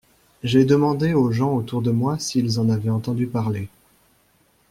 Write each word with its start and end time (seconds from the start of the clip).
J’ai 0.41 0.65
demandé 0.65 1.13
aux 1.13 1.31
gens 1.31 1.53
autour 1.53 1.83
de 1.83 1.91
moi 1.91 2.17
s’ils 2.17 2.59
en 2.59 2.69
avaient 2.69 2.89
entendu 2.89 3.27
parler. 3.27 3.69